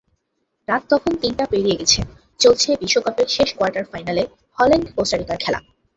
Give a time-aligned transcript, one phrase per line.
[0.67, 1.99] রাত তখন তিনটা পেরিয়ে গেছে,
[2.39, 4.23] চলছে বিশ্বকাপের শেষ কোয়ার্টার ফাইনালে
[4.57, 5.59] হল্যান্ড-কোস্টারিকার খেলা।